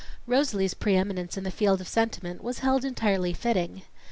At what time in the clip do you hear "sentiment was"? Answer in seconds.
1.87-2.57